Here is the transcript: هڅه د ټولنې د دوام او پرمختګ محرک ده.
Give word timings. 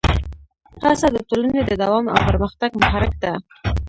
هڅه 0.83 1.07
د 1.15 1.17
ټولنې 1.29 1.61
د 1.65 1.71
دوام 1.81 2.05
او 2.13 2.19
پرمختګ 2.29 2.71
محرک 2.81 3.13
ده. 3.23 3.31